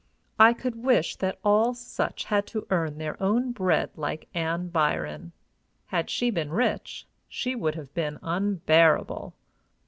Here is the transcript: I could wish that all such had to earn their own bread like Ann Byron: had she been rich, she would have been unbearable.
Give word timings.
I 0.39 0.53
could 0.53 0.81
wish 0.81 1.17
that 1.17 1.37
all 1.45 1.75
such 1.75 2.23
had 2.23 2.47
to 2.47 2.65
earn 2.71 2.97
their 2.97 3.21
own 3.21 3.51
bread 3.51 3.91
like 3.95 4.27
Ann 4.33 4.69
Byron: 4.69 5.31
had 5.85 6.09
she 6.09 6.31
been 6.31 6.49
rich, 6.49 7.05
she 7.29 7.53
would 7.53 7.75
have 7.75 7.93
been 7.93 8.17
unbearable. 8.23 9.35